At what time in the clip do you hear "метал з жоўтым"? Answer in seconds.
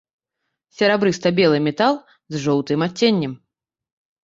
1.67-2.79